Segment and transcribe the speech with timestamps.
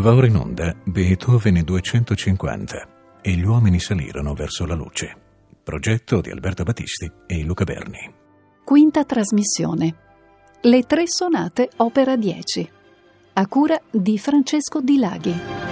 [0.00, 2.88] Va ora in onda Beethoven 250
[3.20, 5.14] e gli uomini salirono verso la luce.
[5.62, 8.10] Progetto di Alberto Battisti e Luca Berni.
[8.64, 9.94] Quinta trasmissione.
[10.62, 12.70] Le tre sonate opera 10.
[13.34, 15.69] A cura di Francesco Di Laghi.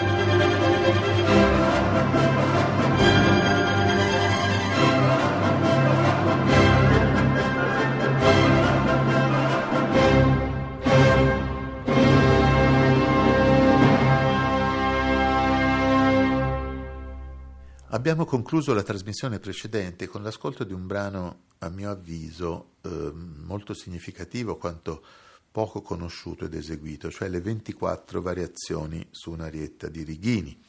[17.91, 23.73] Abbiamo concluso la trasmissione precedente con l'ascolto di un brano, a mio avviso, eh, molto
[23.73, 25.03] significativo quanto
[25.51, 30.63] poco conosciuto ed eseguito, cioè le 24 variazioni su un'arietta di Righini.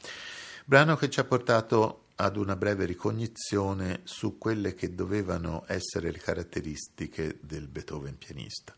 [0.64, 6.18] Brano che ci ha portato ad una breve ricognizione su quelle che dovevano essere le
[6.18, 8.74] caratteristiche del Beethoven pianista,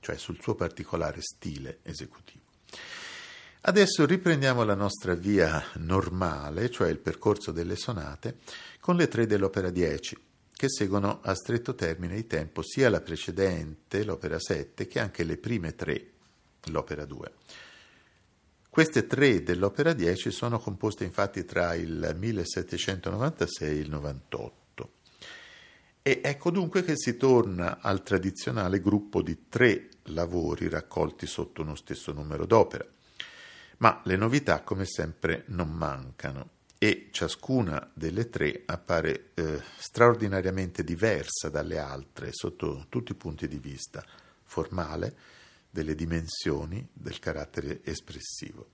[0.00, 2.44] cioè sul suo particolare stile esecutivo.
[3.64, 8.38] Adesso riprendiamo la nostra via normale, cioè il percorso delle sonate,
[8.80, 10.18] con le tre dell'opera 10,
[10.52, 15.36] che seguono a stretto termine di tempo sia la precedente, l'opera 7, che anche le
[15.36, 16.10] prime tre,
[16.70, 17.32] l'opera 2.
[18.68, 24.92] Queste tre dell'opera 10 sono composte infatti tra il 1796 e il 98.
[26.02, 31.76] E ecco dunque che si torna al tradizionale gruppo di tre lavori raccolti sotto uno
[31.76, 32.84] stesso numero d'opera.
[33.82, 41.48] Ma le novità, come sempre, non mancano e ciascuna delle tre appare eh, straordinariamente diversa
[41.48, 44.04] dalle altre sotto tutti i punti di vista,
[44.44, 45.16] formale,
[45.68, 48.68] delle dimensioni, del carattere espressivo.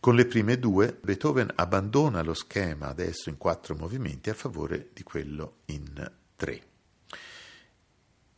[0.00, 5.04] Con le prime due, Beethoven abbandona lo schema adesso in quattro movimenti a favore di
[5.04, 6.62] quello in tre.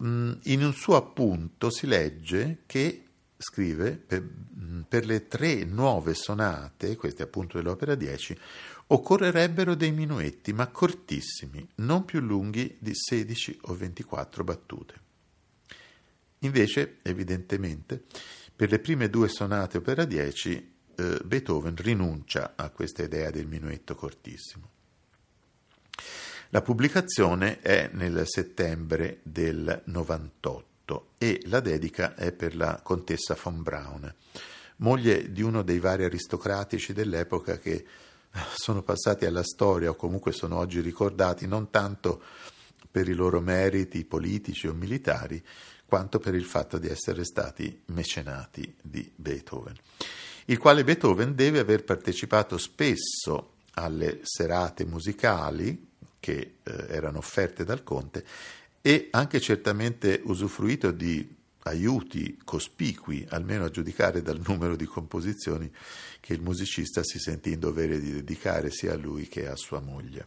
[0.02, 3.03] Mm, in un suo appunto si legge che
[3.44, 4.26] scrive, per,
[4.88, 8.38] per, le tre nuove sonate, queste appunto dell'opera 10,
[8.86, 14.94] occorrerebbero dei minuetti, ma cortissimi, non più lunghi di 16 o 24 battute.
[16.40, 18.02] Invece, evidentemente,
[18.56, 23.94] per le prime due sonate opera 10, eh, Beethoven rinuncia a questa idea del minuetto
[23.94, 24.70] cortissimo.
[26.50, 30.72] La pubblicazione è nel settembre del 98
[31.16, 34.14] e la dedica è per la contessa von Braun,
[34.76, 37.84] moglie di uno dei vari aristocratici dell'epoca che
[38.54, 42.22] sono passati alla storia o comunque sono oggi ricordati non tanto
[42.90, 45.42] per i loro meriti politici o militari,
[45.86, 49.74] quanto per il fatto di essere stati mecenati di Beethoven,
[50.46, 55.90] il quale Beethoven deve aver partecipato spesso alle serate musicali
[56.20, 58.24] che eh, erano offerte dal conte
[58.86, 61.26] e anche certamente usufruito di
[61.62, 65.72] aiuti cospicui, almeno a giudicare dal numero di composizioni
[66.20, 69.80] che il musicista si sentì in dovere di dedicare sia a lui che a sua
[69.80, 70.26] moglie.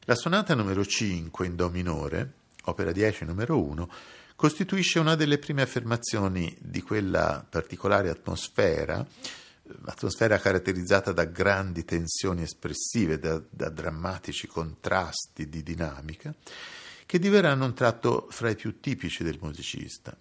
[0.00, 2.32] La sonata numero 5 in Do minore,
[2.64, 3.88] opera 10 numero 1,
[4.34, 9.06] costituisce una delle prime affermazioni di quella particolare atmosfera,
[9.84, 16.34] atmosfera caratterizzata da grandi tensioni espressive, da, da drammatici contrasti di dinamica,
[17.10, 20.16] che diverranno un tratto fra i più tipici del musicista.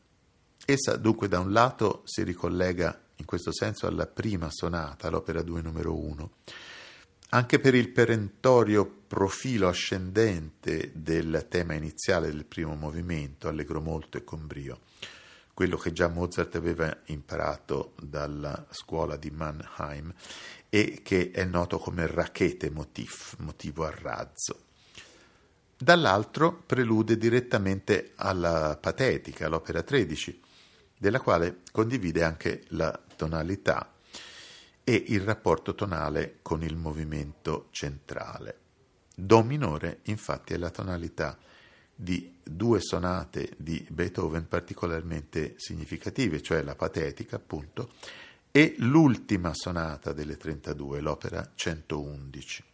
[0.66, 5.61] Essa dunque da un lato si ricollega in questo senso alla prima sonata, l'opera 2
[5.61, 6.31] numero 1,
[7.29, 14.23] anche per il perentorio profilo ascendente del tema iniziale del primo movimento, allegro molto e
[14.23, 14.79] con brio,
[15.53, 20.11] quello che già Mozart aveva imparato dalla scuola di Mannheim
[20.69, 24.63] e che è noto come rachete motif, motivo a razzo
[25.81, 30.41] dall'altro prelude direttamente alla patetica, l'opera 13,
[30.97, 33.94] della quale condivide anche la tonalità
[34.83, 38.57] e il rapporto tonale con il movimento centrale.
[39.15, 41.38] Do minore, infatti, è la tonalità
[41.95, 47.94] di due sonate di Beethoven particolarmente significative, cioè la patetica, appunto,
[48.51, 52.69] e l'ultima sonata delle 32, l'opera 111.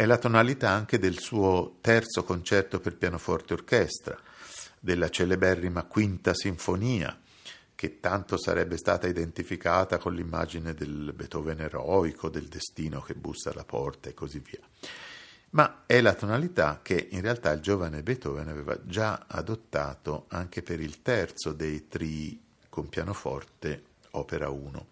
[0.00, 4.16] È la tonalità anche del suo terzo concerto per pianoforte orchestra,
[4.78, 7.20] della celeberrima Quinta Sinfonia,
[7.74, 13.64] che tanto sarebbe stata identificata con l'immagine del Beethoven eroico, del destino che bussa alla
[13.64, 14.60] porta e così via.
[15.50, 20.78] Ma è la tonalità che in realtà il giovane Beethoven aveva già adottato anche per
[20.78, 24.86] il terzo dei trii con pianoforte, opera 1,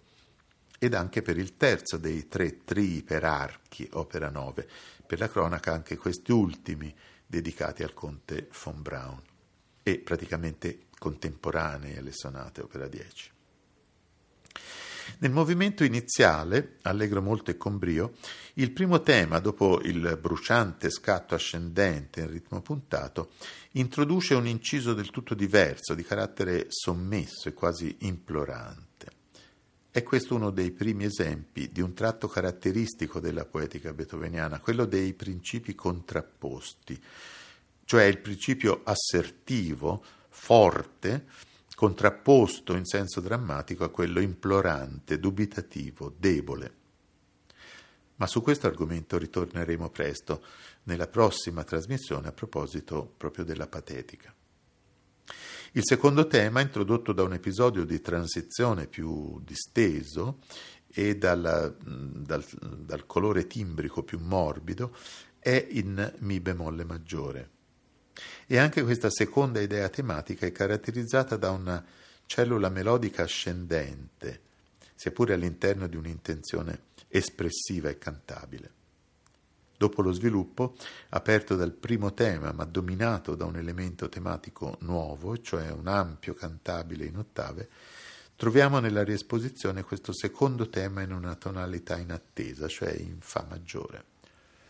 [0.79, 4.69] ed anche per il terzo dei tre trii per archi, opera 9,
[5.06, 6.94] per la cronaca anche questi ultimi
[7.26, 9.23] dedicati al conte von Braun
[9.82, 13.35] e praticamente contemporanei alle sonate opera 10.
[15.19, 18.14] Nel movimento iniziale, allegro molto e con brio,
[18.55, 23.31] il primo tema, dopo il bruciante scatto ascendente in ritmo puntato,
[23.73, 28.85] introduce un inciso del tutto diverso, di carattere sommesso e quasi implorante.
[29.96, 35.14] È questo uno dei primi esempi di un tratto caratteristico della poetica beethoveniana, quello dei
[35.14, 37.02] principi contrapposti,
[37.82, 41.25] cioè il principio assertivo, forte,
[41.75, 46.75] contrapposto in senso drammatico a quello implorante, dubitativo, debole.
[48.16, 50.44] Ma su questo argomento ritorneremo presto
[50.82, 54.31] nella prossima trasmissione a proposito proprio della patetica.
[55.72, 60.38] Il secondo tema, introdotto da un episodio di transizione più disteso
[60.86, 64.96] e dalla, dal, dal colore timbrico più morbido,
[65.38, 67.50] è in Mi bemolle maggiore.
[68.46, 71.84] E anche questa seconda idea tematica è caratterizzata da una
[72.26, 74.40] cellula melodica ascendente,
[74.94, 78.75] sia all'interno di un'intenzione espressiva e cantabile.
[79.78, 80.75] Dopo lo sviluppo,
[81.11, 87.05] aperto dal primo tema ma dominato da un elemento tematico nuovo, cioè un ampio cantabile
[87.05, 87.69] in ottave,
[88.37, 94.14] troviamo nella riesposizione questo secondo tema in una tonalità in attesa, cioè in Fa maggiore.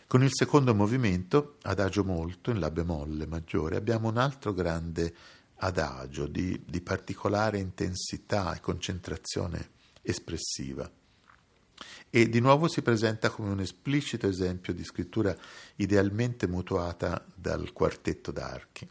[0.07, 5.13] Con il secondo movimento, adagio molto, in La bemolle maggiore, abbiamo un altro grande
[5.57, 9.69] adagio di, di particolare intensità e concentrazione
[10.01, 10.89] espressiva.
[12.09, 15.35] E di nuovo si presenta come un esplicito esempio di scrittura
[15.75, 18.87] idealmente mutuata dal quartetto d'archi.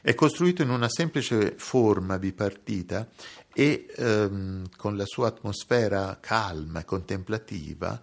[0.00, 3.08] È costruito in una semplice forma bipartita
[3.54, 8.02] e ehm, con la sua atmosfera calma e contemplativa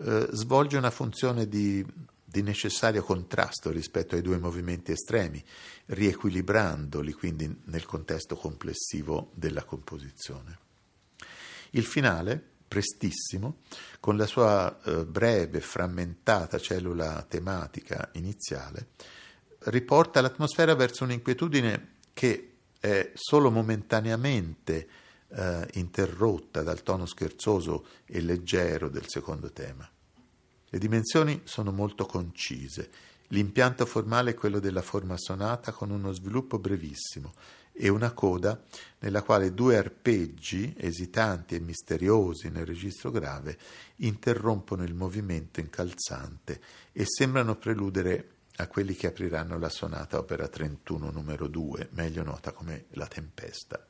[0.00, 1.82] eh, svolge una funzione di,
[2.22, 5.42] di necessario contrasto rispetto ai due movimenti estremi,
[5.86, 10.67] riequilibrandoli quindi nel contesto complessivo della composizione.
[11.70, 13.60] Il finale, prestissimo,
[14.00, 18.90] con la sua eh, breve, frammentata cellula tematica iniziale,
[19.60, 24.88] riporta l'atmosfera verso un'inquietudine che è solo momentaneamente
[25.28, 29.88] eh, interrotta dal tono scherzoso e leggero del secondo tema.
[30.70, 32.90] Le dimensioni sono molto concise.
[33.28, 37.32] L'impianto formale è quello della forma sonata con uno sviluppo brevissimo
[37.78, 38.60] e una coda
[38.98, 43.56] nella quale due arpeggi, esitanti e misteriosi nel registro grave,
[43.96, 46.60] interrompono il movimento incalzante
[46.92, 52.50] e sembrano preludere a quelli che apriranno la sonata opera 31 numero 2, meglio nota
[52.50, 53.86] come La Tempesta.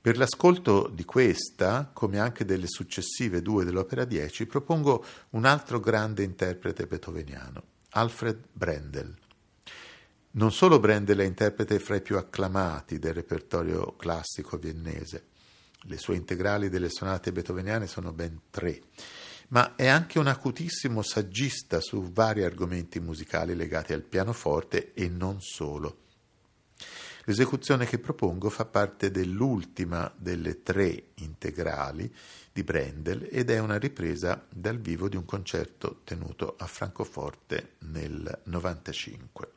[0.00, 6.24] Per l'ascolto di questa, come anche delle successive due dell'opera 10, propongo un altro grande
[6.24, 9.14] interprete beethoveniano, Alfred Brendel.
[10.38, 15.24] Non solo Brendel è interprete fra i più acclamati del repertorio classico viennese,
[15.80, 18.80] le sue integrali delle sonate beethoveniane sono ben tre,
[19.48, 25.40] ma è anche un acutissimo saggista su vari argomenti musicali legati al pianoforte e non
[25.40, 26.02] solo.
[27.24, 32.14] L'esecuzione che propongo fa parte dell'ultima delle tre integrali
[32.52, 38.42] di Brendel ed è una ripresa dal vivo di un concerto tenuto a Francoforte nel
[38.44, 39.56] 95.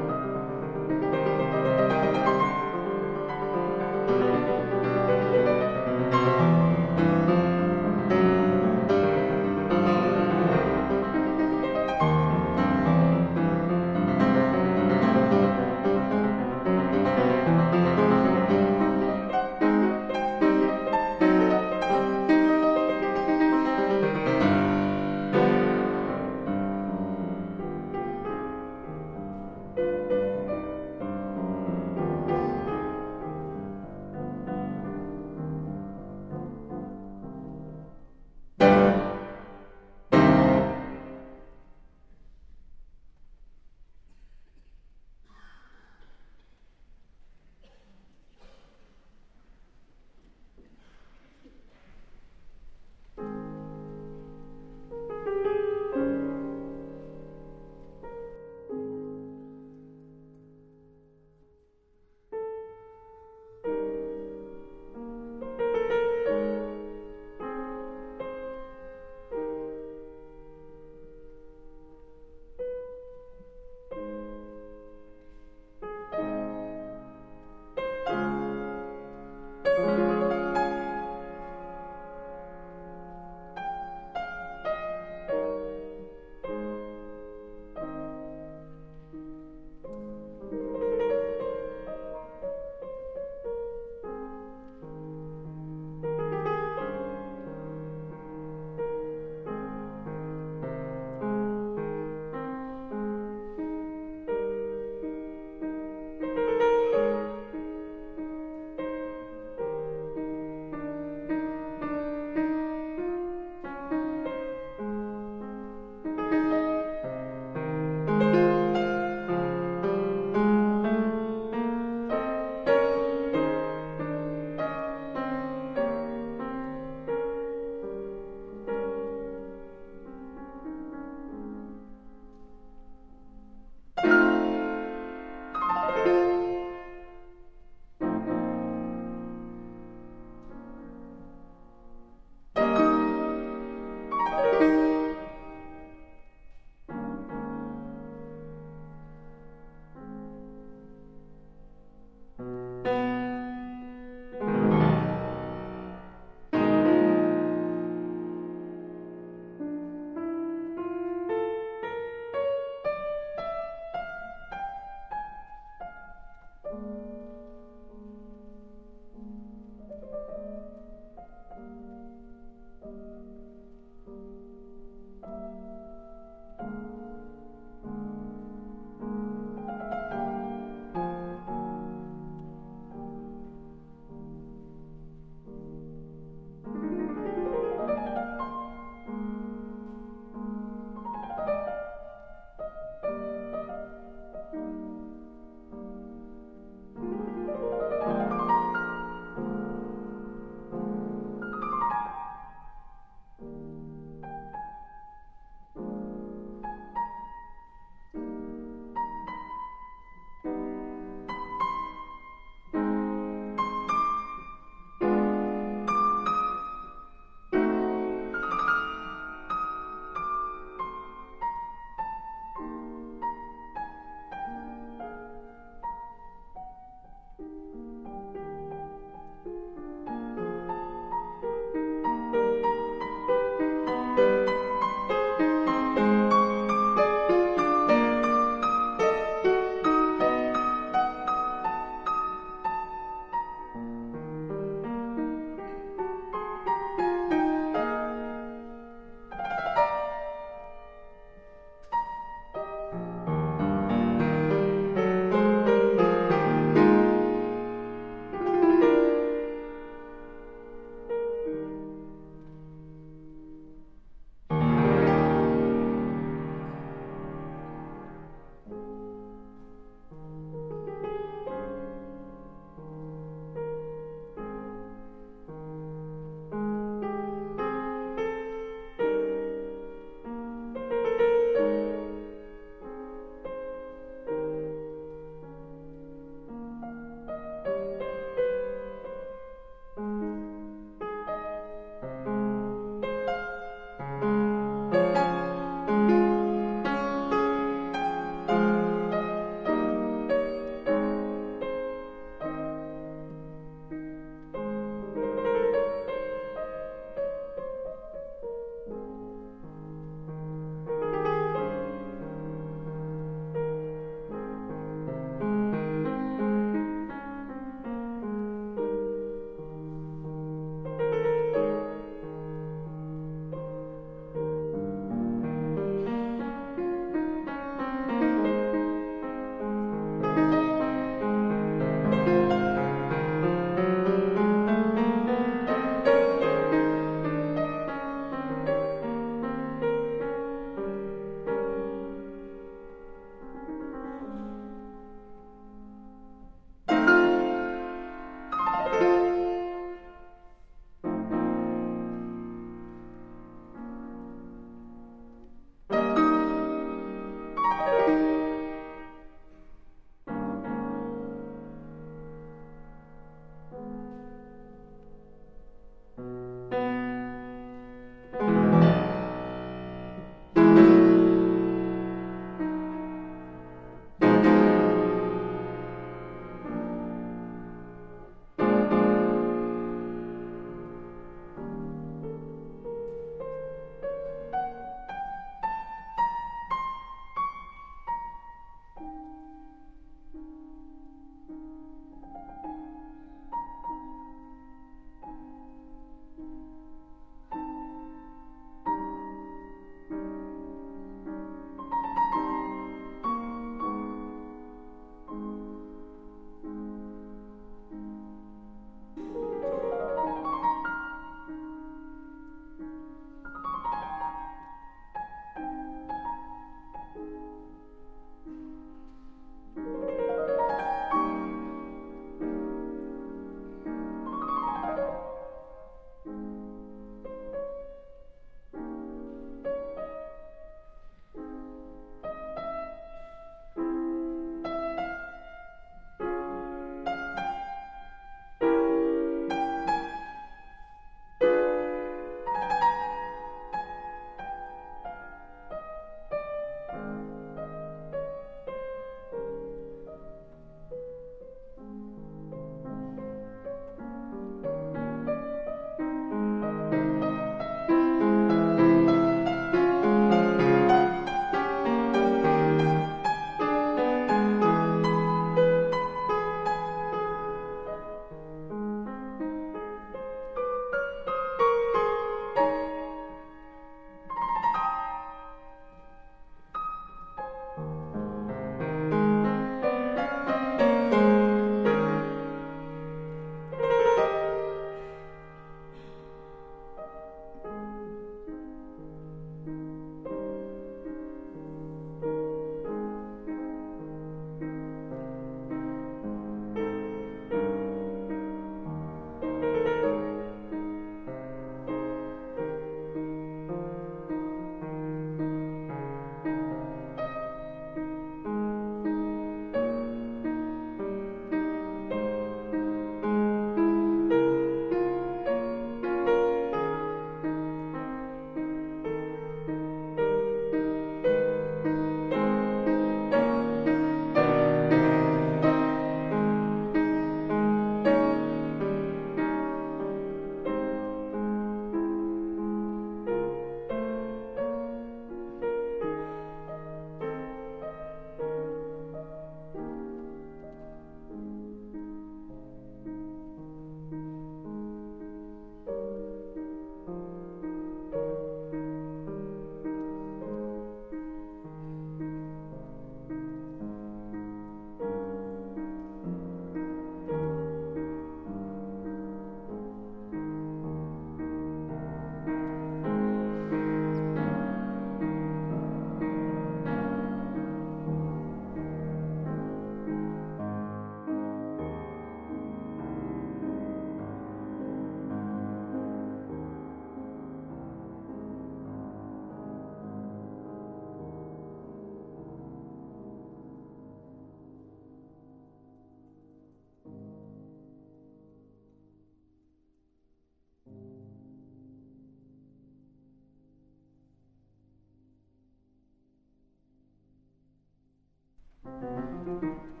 [598.99, 600.00] うん。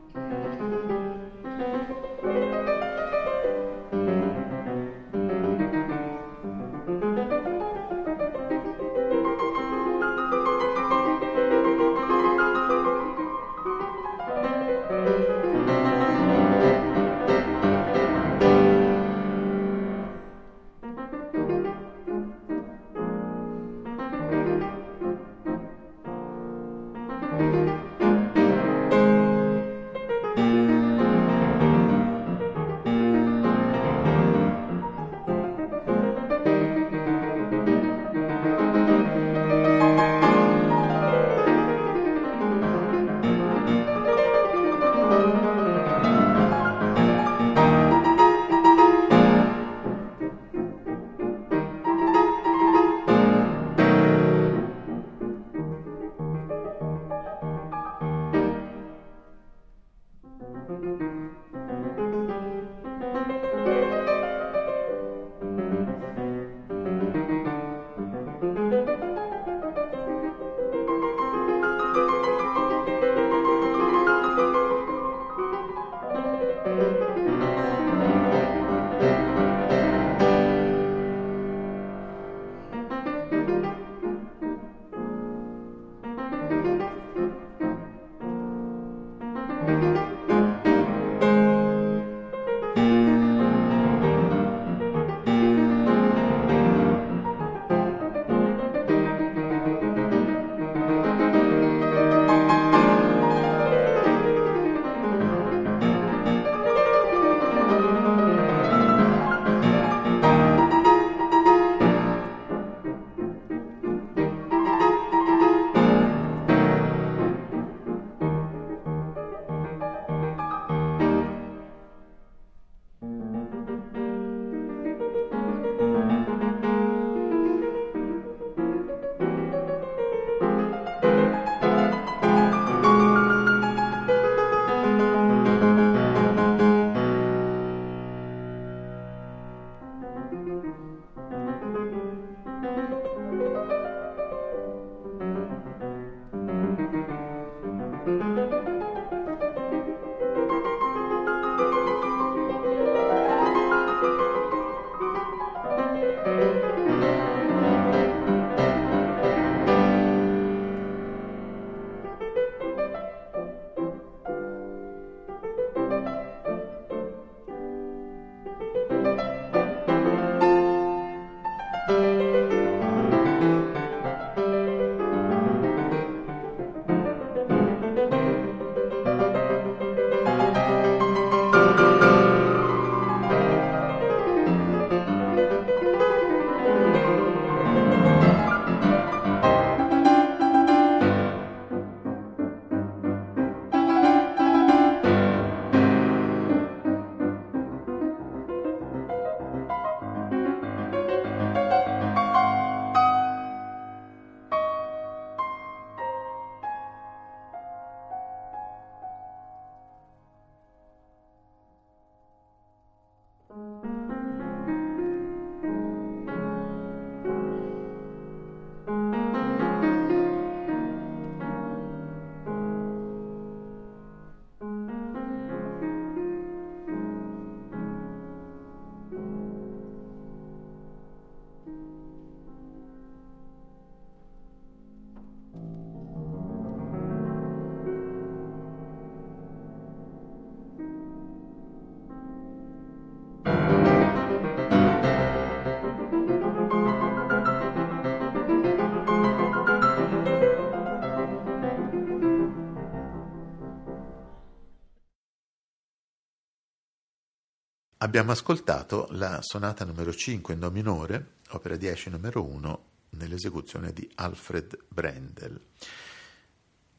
[258.03, 264.09] Abbiamo ascoltato la sonata numero 5 in Do minore, opera 10 numero 1, nell'esecuzione di
[264.15, 265.59] Alfred Brendel.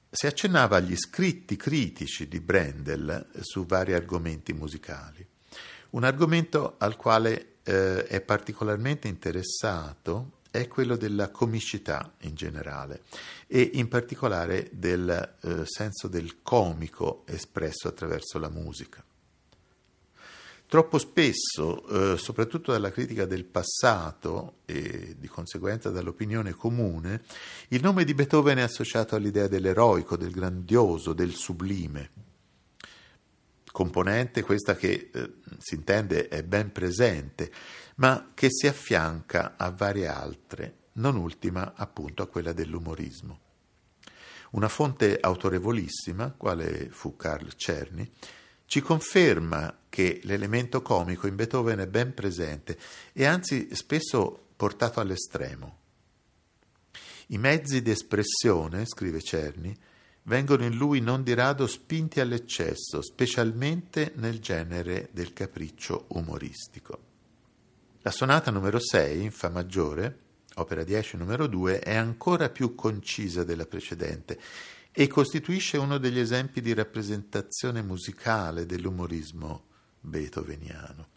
[0.08, 5.26] Si accennava agli scritti critici di Brendel su vari argomenti musicali.
[5.90, 13.02] Un argomento al quale eh, è particolarmente interessato è quello della comicità in generale
[13.48, 19.02] e in particolare del eh, senso del comico espresso attraverso la musica.
[20.72, 27.24] Troppo spesso, eh, soprattutto dalla critica del passato e di conseguenza dall'opinione comune,
[27.68, 32.10] il nome di Beethoven è associato all'idea dell'eroico, del grandioso, del sublime.
[33.70, 37.52] Componente questa che eh, si intende è ben presente,
[37.96, 43.40] ma che si affianca a varie altre, non ultima appunto a quella dell'umorismo.
[44.52, 48.10] Una fonte autorevolissima, quale fu Carl Czerny,
[48.64, 52.78] ci conferma che l'elemento comico in Beethoven è ben presente
[53.12, 55.80] e anzi spesso portato all'estremo.
[57.26, 59.76] I mezzi di espressione, scrive Cerny,
[60.22, 66.98] vengono in lui non di rado spinti all'eccesso, specialmente nel genere del capriccio umoristico.
[68.00, 70.20] La sonata numero 6, in Fa maggiore,
[70.54, 74.40] opera 10 numero 2, è ancora più concisa della precedente
[74.90, 79.68] e costituisce uno degli esempi di rappresentazione musicale dell'umorismo
[80.02, 81.08] beethoveniano.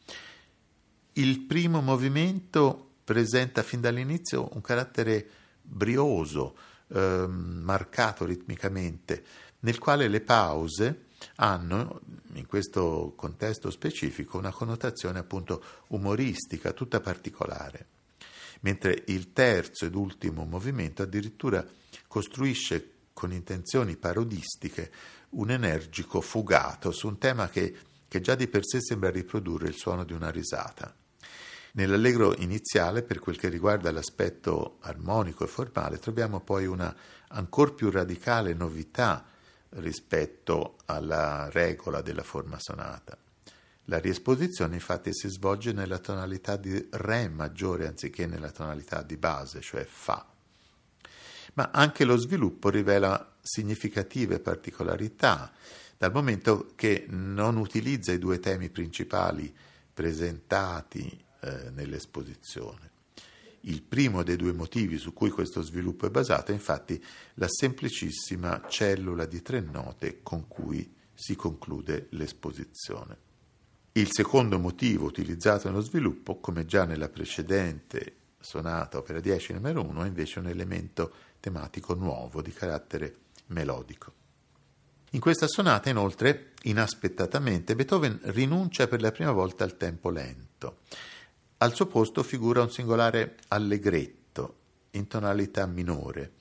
[1.13, 5.30] Il primo movimento presenta fin dall'inizio un carattere
[5.62, 6.56] brioso,
[6.88, 9.24] eh, marcato ritmicamente,
[9.60, 11.06] nel quale le pause
[11.38, 12.02] hanno,
[12.34, 17.88] in questo contesto specifico, una connotazione appunto umoristica, tutta particolare.
[18.62, 21.65] Mentre il terzo ed ultimo movimento addirittura
[22.08, 24.91] costruisce con intenzioni parodistiche,
[25.32, 27.76] un energico fugato su un tema che,
[28.15, 30.95] che già di per sé sembra riprodurre il suono di una risata.
[31.73, 36.95] Nell'allegro iniziale, per quel che riguarda l'aspetto armonico e formale, troviamo poi una
[37.28, 39.25] ancor più radicale novità
[39.71, 43.17] rispetto alla regola della forma sonata.
[43.88, 49.60] La riesposizione infatti si svolge nella tonalità di Re maggiore anziché nella tonalità di base,
[49.60, 50.25] cioè Fa
[51.56, 55.51] ma anche lo sviluppo rivela significative particolarità,
[55.97, 59.53] dal momento che non utilizza i due temi principali
[59.93, 62.91] presentati eh, nell'esposizione.
[63.62, 67.03] Il primo dei due motivi su cui questo sviluppo è basato è infatti
[67.36, 73.17] la semplicissima cellula di tre note con cui si conclude l'esposizione.
[73.93, 80.03] Il secondo motivo utilizzato nello sviluppo, come già nella precedente sonata opera 10 numero 1,
[80.03, 83.15] è invece un elemento tematico nuovo di carattere
[83.47, 84.25] melodico.
[85.15, 90.80] In questa sonata, inoltre, inaspettatamente, Beethoven rinuncia per la prima volta al tempo lento.
[91.60, 94.58] Al suo posto figura un singolare allegretto
[94.91, 96.34] in tonalità minore,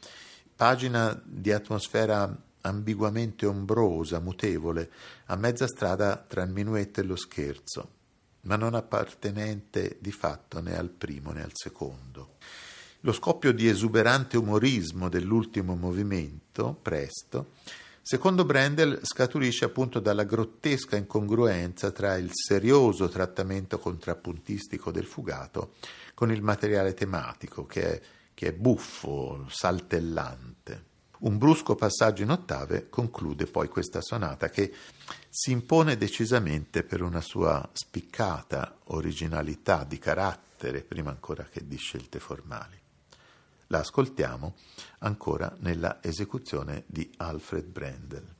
[0.56, 4.90] pagina di atmosfera ambiguamente ombrosa, mutevole,
[5.26, 7.90] a mezza strada tra il minuetto e lo scherzo,
[8.40, 12.38] ma non appartenente di fatto né al primo né al secondo.
[13.02, 17.50] Lo scoppio di esuberante umorismo dell'ultimo movimento, presto,
[18.06, 25.72] secondo Brendel scaturisce appunto dalla grottesca incongruenza tra il serioso trattamento contrappuntistico del fugato
[26.12, 28.00] con il materiale tematico che è,
[28.34, 30.92] che è buffo, saltellante.
[31.20, 34.70] Un brusco passaggio in ottave conclude poi questa sonata che
[35.30, 42.18] si impone decisamente per una sua spiccata originalità di carattere, prima ancora che di scelte
[42.18, 42.83] formali.
[43.74, 44.54] La ascoltiamo
[45.00, 48.34] ancora nella esecuzione di Alfred Brendel.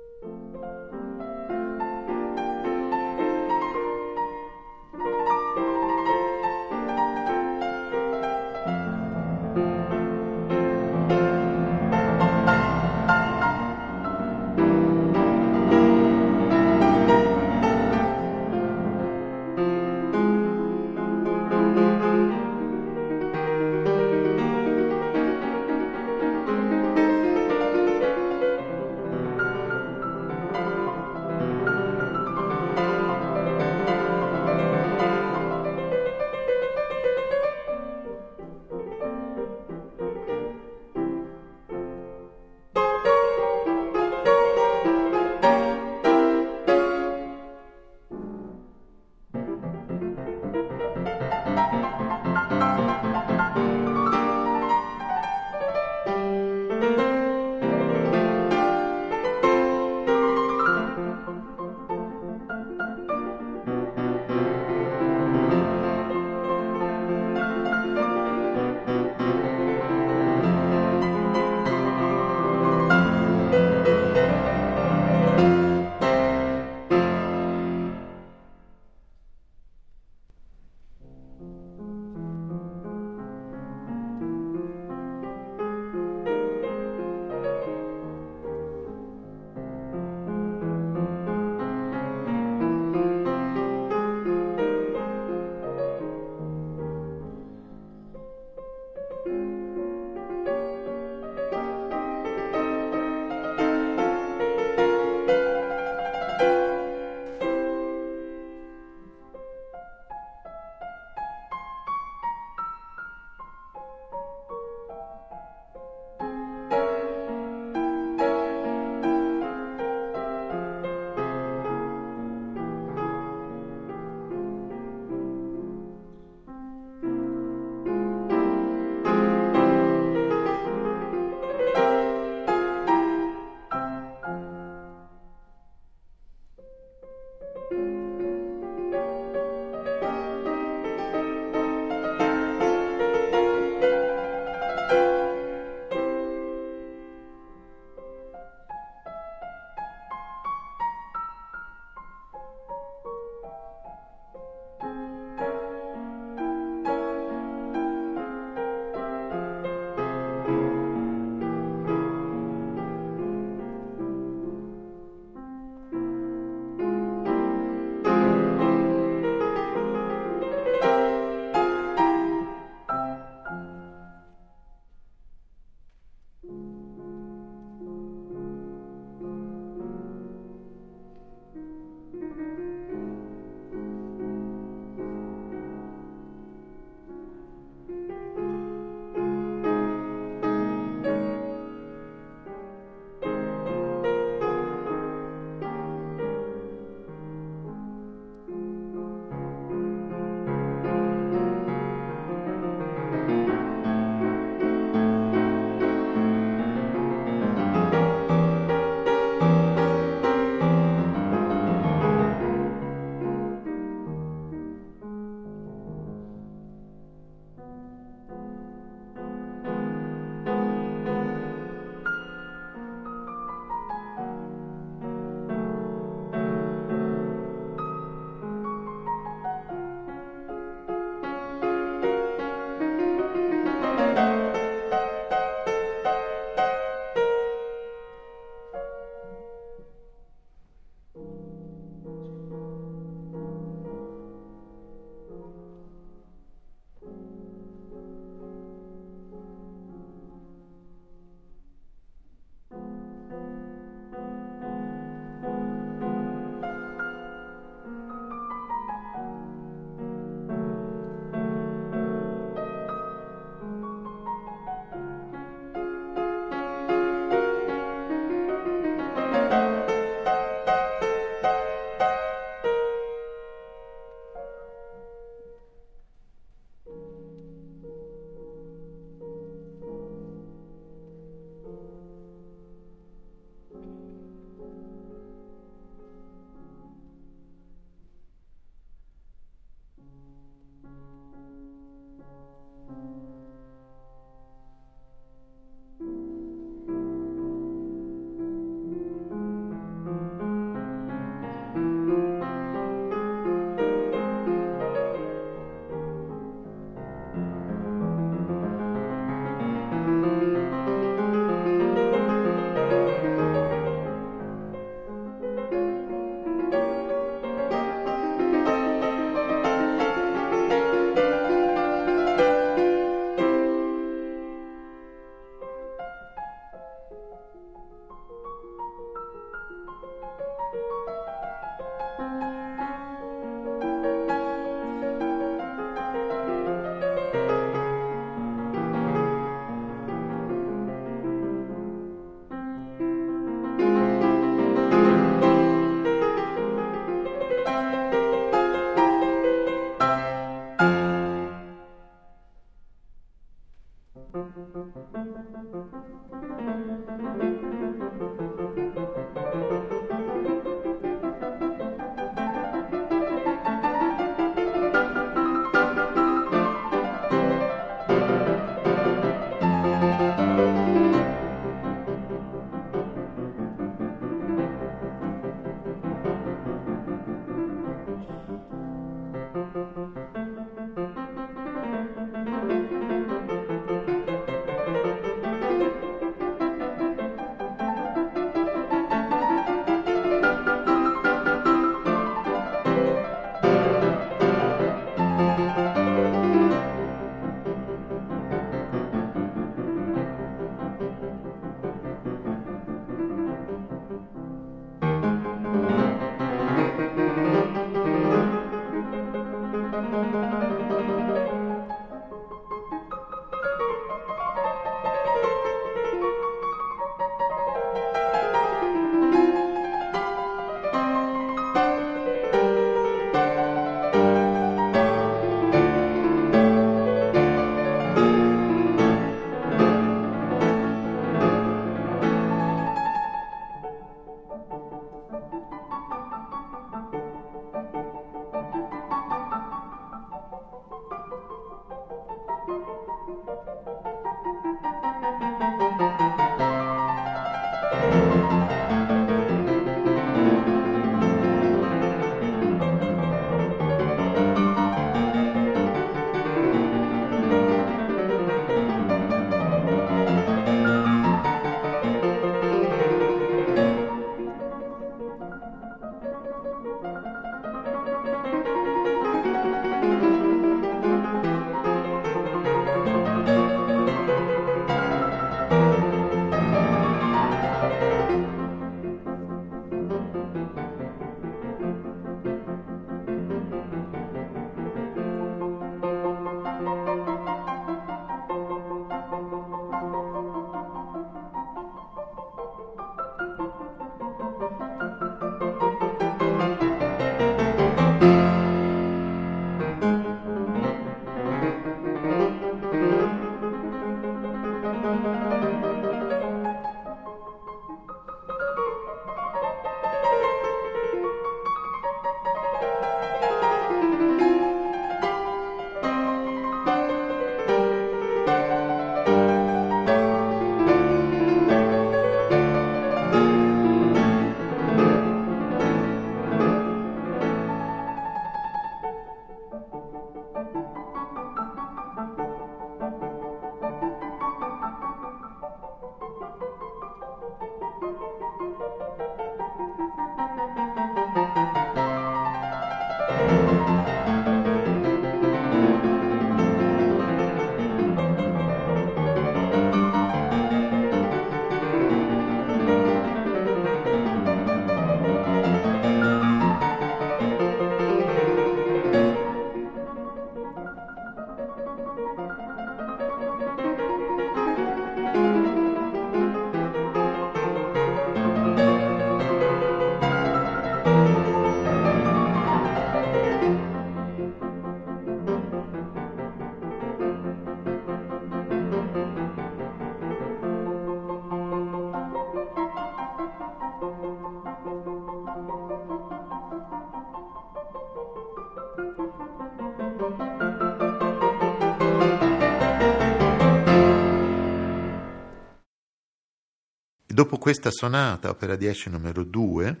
[597.66, 600.00] Questa sonata, opera 10 numero 2,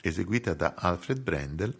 [0.00, 1.76] eseguita da Alfred Brendel,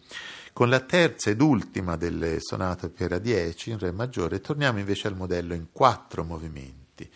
[0.52, 5.14] con la terza ed ultima delle sonate opera 10 in Re maggiore, torniamo invece al
[5.14, 7.08] modello in quattro movimenti,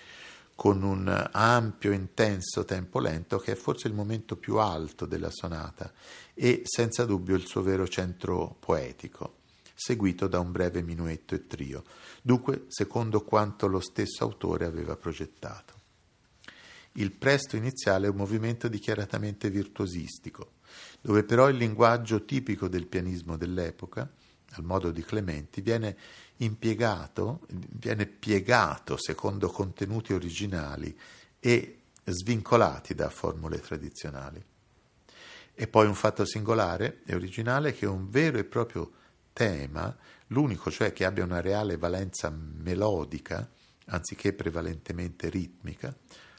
[0.55, 5.93] con un ampio, intenso tempo lento che è forse il momento più alto della sonata
[6.35, 9.39] e senza dubbio il suo vero centro poetico,
[9.75, 11.83] seguito da un breve minuetto e trio,
[12.23, 15.78] dunque secondo quanto lo stesso autore aveva progettato.
[16.99, 20.55] Il presto iniziale è un movimento dichiaratamente virtuosistico,
[21.01, 24.11] dove però il linguaggio tipico del pianismo dell'epoca,
[24.53, 25.97] al modo di Clementi, viene
[26.39, 30.97] impiegato, viene piegato secondo contenuti originali
[31.39, 34.45] e svincolati da formule tradizionali.
[35.55, 38.91] E poi un fatto singolare e originale che un vero e proprio
[39.33, 39.97] tema,
[40.29, 43.49] l'unico cioè che abbia una reale valenza melodica,
[43.87, 45.95] anziché prevalentemente ritmica,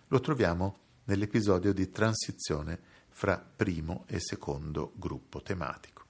[0.09, 2.79] lo troviamo nell'episodio di transizione
[3.09, 6.05] fra primo e secondo gruppo tematico.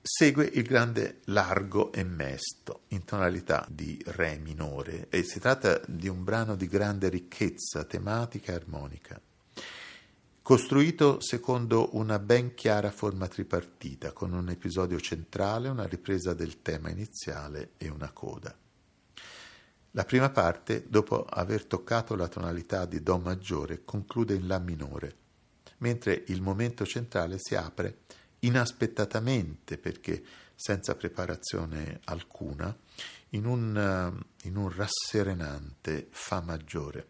[0.00, 6.08] Segue il grande largo e mesto in tonalità di Re minore e si tratta di
[6.08, 9.20] un brano di grande ricchezza tematica e armonica,
[10.40, 16.88] costruito secondo una ben chiara forma tripartita, con un episodio centrale, una ripresa del tema
[16.88, 18.56] iniziale e una coda.
[19.92, 25.16] La prima parte, dopo aver toccato la tonalità di Do maggiore, conclude in La minore,
[25.78, 28.00] mentre il momento centrale si apre
[28.40, 30.22] inaspettatamente, perché
[30.54, 32.76] senza preparazione alcuna,
[33.30, 37.06] in un, eh, in un rasserenante Fa maggiore.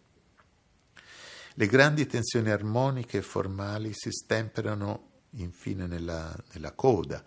[1.55, 7.22] Le grandi tensioni armoniche e formali si stemperano infine nella, nella coda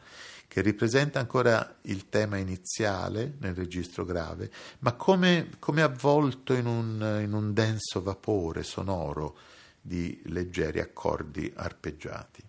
[0.52, 7.22] che ripresenta ancora il tema iniziale nel registro grave, ma come, come avvolto in un,
[7.24, 9.38] in un denso vapore sonoro
[9.80, 12.43] di leggeri accordi arpeggiati.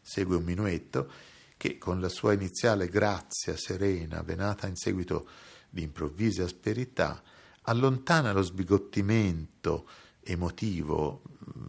[0.00, 1.10] Segue un minuetto
[1.56, 5.28] che con la sua iniziale grazia serena, venata in seguito
[5.68, 7.20] di improvvise asperità,
[7.62, 9.88] allontana lo sbigottimento
[10.20, 11.22] emotivo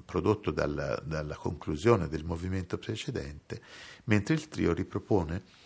[0.06, 3.60] prodotto dalla, dalla conclusione del movimento precedente,
[4.04, 5.61] mentre il trio ripropone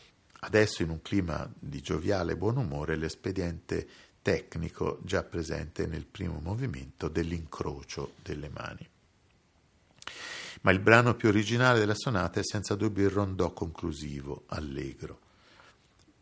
[0.45, 3.87] Adesso in un clima di gioviale buon umore l'espediente
[4.21, 8.87] tecnico già presente nel primo movimento dell'incrocio delle mani.
[10.61, 15.19] Ma il brano più originale della sonata è senza dubbio il rondò conclusivo, allegro.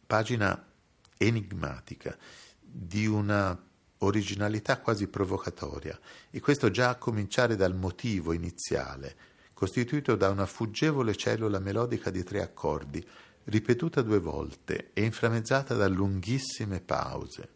[0.08, 0.72] Pagina
[1.18, 2.18] enigmatica
[2.62, 3.62] di una
[3.98, 6.00] originalità quasi provocatoria
[6.30, 9.32] e questo già a cominciare dal motivo iniziale
[9.64, 13.06] costituito da una fuggevole cellula melodica di tre accordi,
[13.46, 17.50] ripetuta due volte e inframmezzata da lunghissime pause.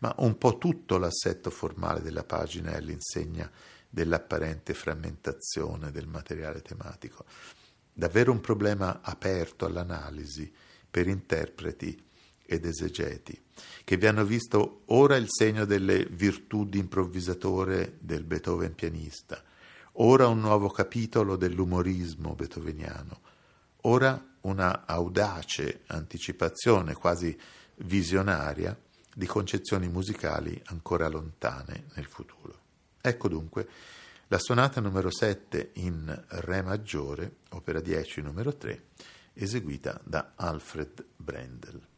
[0.00, 3.50] Ma un po' tutto l'assetto formale della pagina è all'insegna
[3.88, 7.24] dell'apparente frammentazione del materiale tematico.
[7.92, 10.50] Davvero un problema aperto all'analisi
[10.90, 12.02] per interpreti
[12.46, 13.40] ed esegeti,
[13.84, 19.42] che vi hanno visto ora il segno delle virtù di improvvisatore del Beethoven pianista,
[19.94, 23.20] ora un nuovo capitolo dell'umorismo beethoveniano,
[23.82, 27.36] ora una audace anticipazione quasi
[27.76, 28.78] visionaria
[29.14, 32.58] di concezioni musicali ancora lontane nel futuro.
[33.00, 33.68] Ecco dunque
[34.28, 38.82] la sonata numero 7 in Re maggiore, opera 10 numero 3,
[39.32, 41.89] eseguita da Alfred Brendel.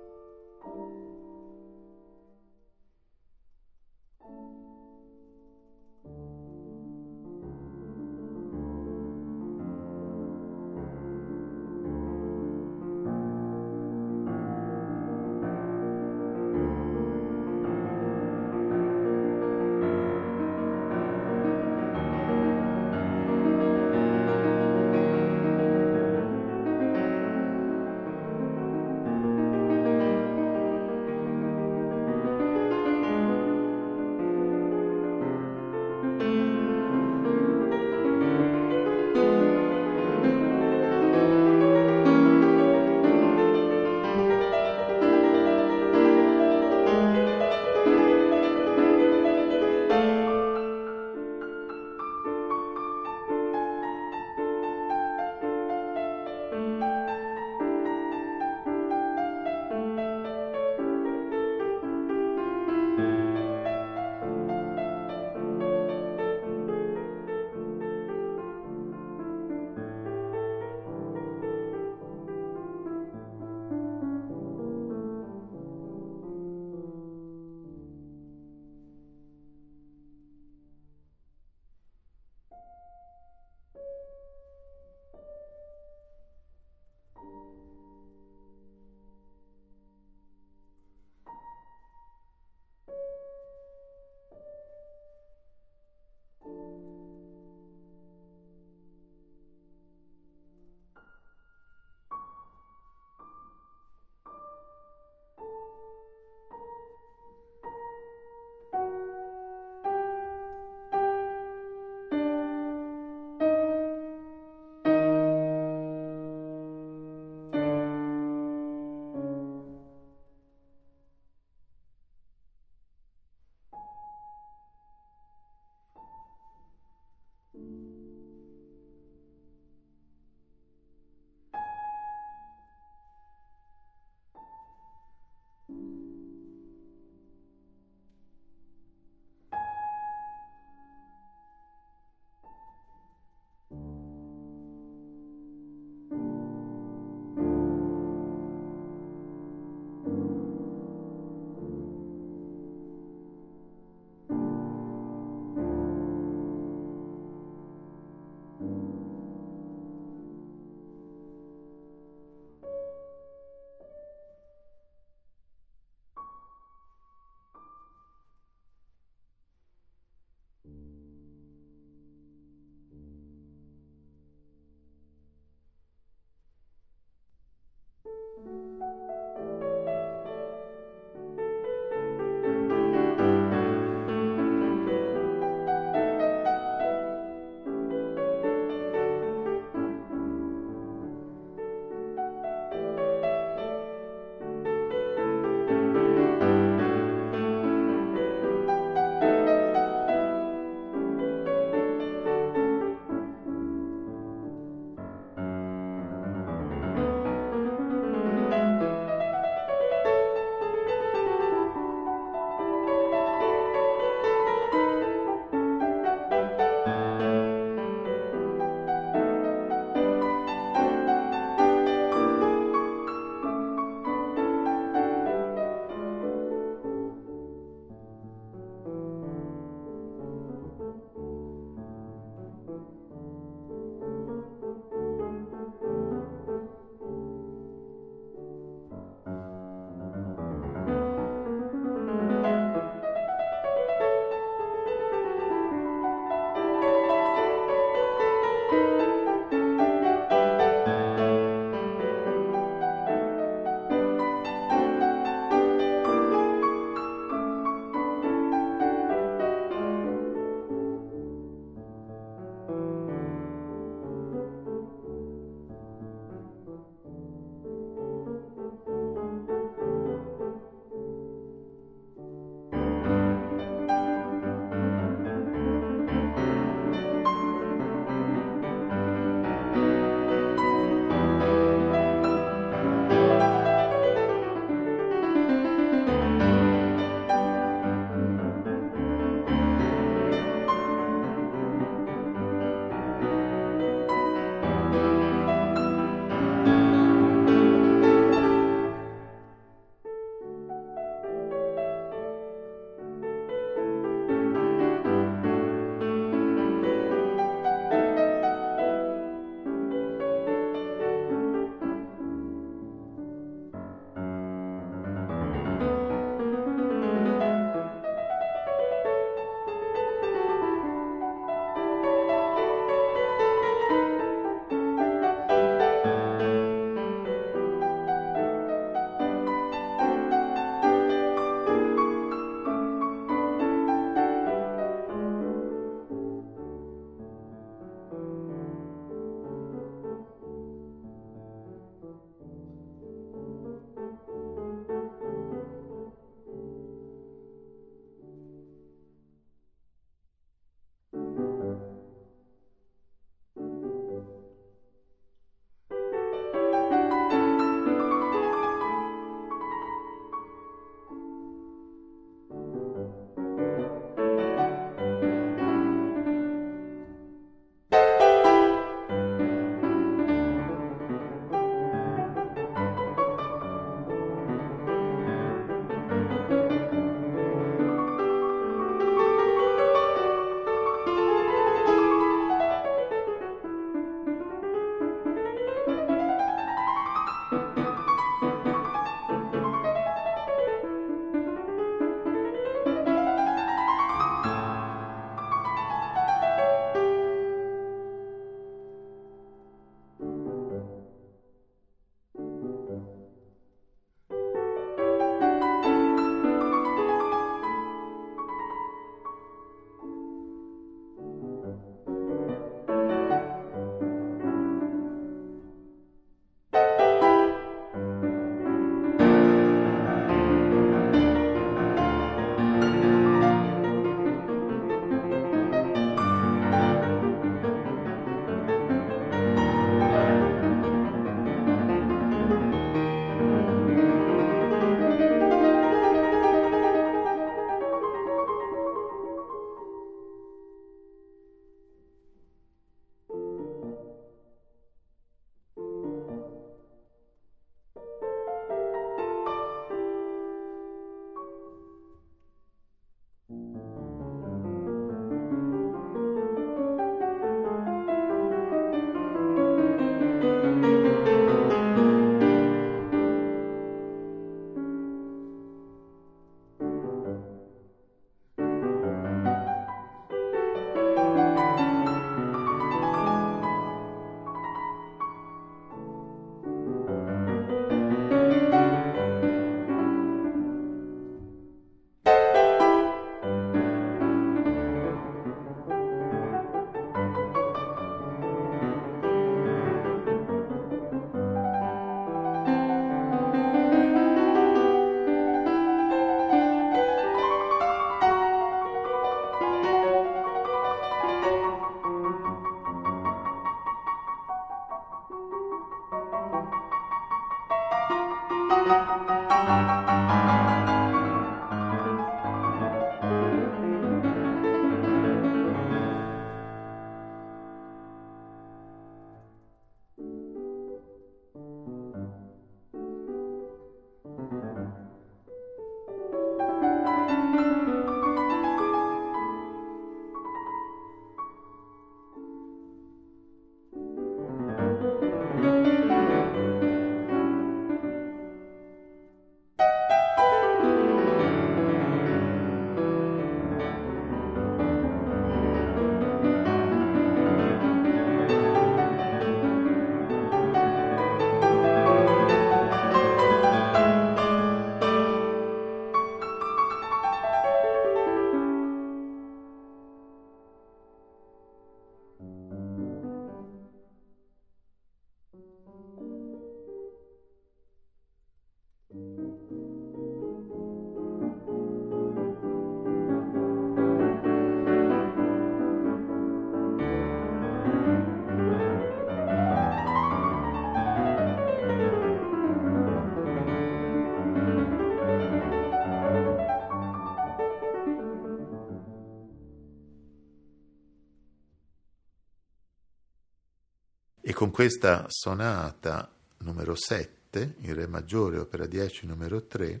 [594.64, 600.00] Con questa sonata numero 7, in Re maggiore, opera 10, numero 3,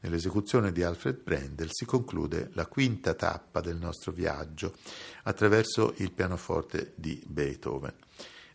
[0.00, 4.76] nell'esecuzione di Alfred Brendel si conclude la quinta tappa del nostro viaggio
[5.24, 7.92] attraverso il pianoforte di Beethoven.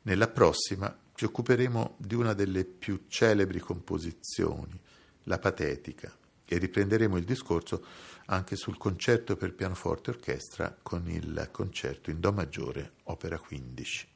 [0.04, 4.82] Nella prossima ci occuperemo di una delle più celebri composizioni,
[5.26, 6.12] la patetica,
[6.46, 7.86] e riprenderemo il discorso
[8.26, 14.16] anche sul concerto per pianoforte e orchestra con il concerto in Do maggiore, opera 15.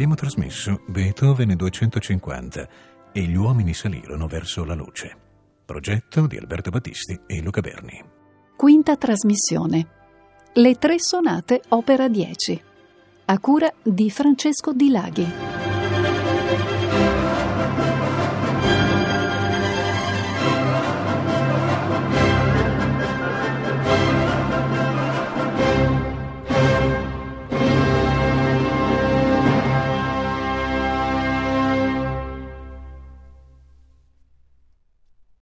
[0.00, 2.68] Abbiamo trasmesso Beethoven 250
[3.12, 5.14] e gli uomini salirono verso la luce.
[5.62, 8.02] Progetto di Alberto Battisti e Luca Berni.
[8.56, 9.86] Quinta trasmissione.
[10.54, 12.62] Le tre sonate opera 10
[13.26, 15.59] a cura di Francesco Di Laghi.